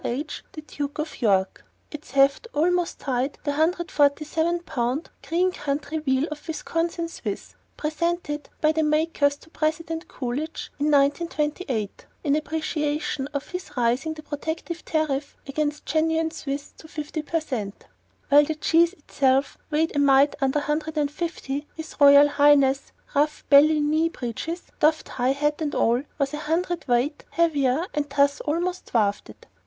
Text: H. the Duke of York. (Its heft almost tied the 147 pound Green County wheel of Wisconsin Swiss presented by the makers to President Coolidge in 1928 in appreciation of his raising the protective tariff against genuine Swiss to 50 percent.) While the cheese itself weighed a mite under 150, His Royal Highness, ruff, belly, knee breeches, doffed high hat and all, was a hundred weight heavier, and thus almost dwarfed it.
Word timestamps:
H. 0.03 0.43
the 0.53 0.61
Duke 0.63 0.97
of 0.97 1.21
York. 1.21 1.63
(Its 1.91 2.09
heft 2.09 2.47
almost 2.53 2.97
tied 2.99 3.37
the 3.43 3.51
147 3.51 4.61
pound 4.61 5.11
Green 5.21 5.51
County 5.51 5.99
wheel 5.99 6.27
of 6.31 6.47
Wisconsin 6.47 7.07
Swiss 7.07 7.53
presented 7.77 8.49
by 8.61 8.71
the 8.71 8.81
makers 8.81 9.35
to 9.35 9.51
President 9.51 10.07
Coolidge 10.07 10.71
in 10.79 10.87
1928 10.87 12.07
in 12.23 12.35
appreciation 12.35 13.27
of 13.27 13.49
his 13.49 13.77
raising 13.77 14.15
the 14.15 14.23
protective 14.23 14.83
tariff 14.85 15.37
against 15.45 15.85
genuine 15.85 16.31
Swiss 16.31 16.73
to 16.79 16.87
50 16.87 17.21
percent.) 17.21 17.85
While 18.29 18.45
the 18.45 18.55
cheese 18.55 18.93
itself 18.93 19.59
weighed 19.69 19.95
a 19.95 19.99
mite 19.99 20.33
under 20.41 20.61
150, 20.61 21.67
His 21.75 21.95
Royal 22.01 22.27
Highness, 22.27 22.91
ruff, 23.13 23.43
belly, 23.51 23.79
knee 23.79 24.09
breeches, 24.09 24.63
doffed 24.79 25.09
high 25.09 25.33
hat 25.33 25.61
and 25.61 25.75
all, 25.75 26.01
was 26.17 26.33
a 26.33 26.37
hundred 26.39 26.87
weight 26.87 27.23
heavier, 27.29 27.85
and 27.93 28.09
thus 28.09 28.41
almost 28.41 28.87
dwarfed 28.87 29.29
it. 29.29 29.45